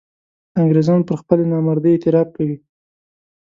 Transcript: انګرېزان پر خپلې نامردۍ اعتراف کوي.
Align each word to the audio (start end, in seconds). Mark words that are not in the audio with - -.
انګرېزان 0.59 0.99
پر 1.07 1.15
خپلې 1.21 1.43
نامردۍ 1.53 1.91
اعتراف 1.93 2.27
کوي. 2.35 2.57